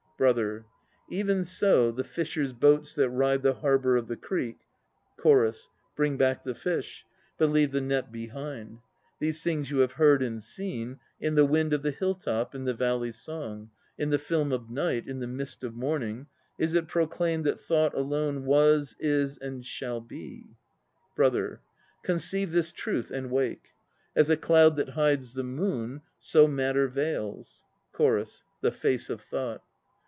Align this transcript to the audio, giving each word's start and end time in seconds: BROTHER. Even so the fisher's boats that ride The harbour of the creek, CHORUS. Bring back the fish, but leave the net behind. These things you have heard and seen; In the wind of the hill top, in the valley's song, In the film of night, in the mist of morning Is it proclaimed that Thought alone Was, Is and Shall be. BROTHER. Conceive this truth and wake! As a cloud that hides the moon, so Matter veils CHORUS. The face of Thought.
BROTHER. 0.17 0.67
Even 1.09 1.43
so 1.43 1.89
the 1.91 2.03
fisher's 2.03 2.53
boats 2.53 2.93
that 2.93 3.09
ride 3.09 3.41
The 3.41 3.55
harbour 3.55 3.97
of 3.97 4.07
the 4.07 4.15
creek, 4.15 4.59
CHORUS. 5.17 5.67
Bring 5.95 6.15
back 6.15 6.43
the 6.43 6.53
fish, 6.53 7.07
but 7.39 7.49
leave 7.49 7.71
the 7.71 7.81
net 7.81 8.11
behind. 8.11 8.81
These 9.17 9.41
things 9.43 9.71
you 9.71 9.79
have 9.79 9.93
heard 9.93 10.21
and 10.21 10.43
seen; 10.43 10.99
In 11.19 11.33
the 11.33 11.43
wind 11.43 11.73
of 11.73 11.81
the 11.81 11.89
hill 11.89 12.13
top, 12.13 12.53
in 12.53 12.65
the 12.65 12.75
valley's 12.75 13.15
song, 13.17 13.71
In 13.97 14.11
the 14.11 14.19
film 14.19 14.51
of 14.51 14.69
night, 14.69 15.07
in 15.07 15.17
the 15.21 15.25
mist 15.25 15.63
of 15.63 15.73
morning 15.73 16.27
Is 16.59 16.75
it 16.75 16.87
proclaimed 16.87 17.45
that 17.45 17.59
Thought 17.59 17.95
alone 17.95 18.45
Was, 18.45 18.95
Is 18.99 19.39
and 19.39 19.65
Shall 19.65 20.01
be. 20.01 20.55
BROTHER. 21.15 21.61
Conceive 22.03 22.51
this 22.51 22.71
truth 22.71 23.09
and 23.09 23.31
wake! 23.31 23.69
As 24.15 24.29
a 24.29 24.37
cloud 24.37 24.75
that 24.75 24.89
hides 24.89 25.33
the 25.33 25.43
moon, 25.43 26.03
so 26.19 26.47
Matter 26.47 26.87
veils 26.87 27.65
CHORUS. 27.93 28.43
The 28.61 28.71
face 28.71 29.09
of 29.09 29.19
Thought. 29.19 29.63